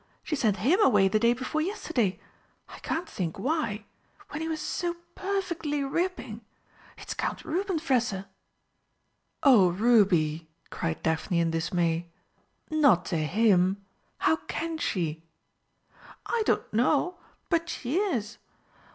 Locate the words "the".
1.07-1.19